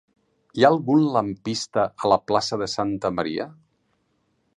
[0.59, 3.47] Hi ha algun lampista a la plaça de Santa Maria?